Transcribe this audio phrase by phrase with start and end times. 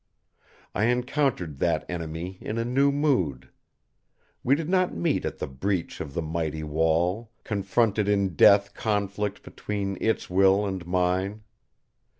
[0.73, 3.49] I encountered that enemy in a new mood.
[4.43, 9.43] We did not meet at the breach in the mighty wall, confronted in death conflict
[9.43, 11.43] between Its will and mine.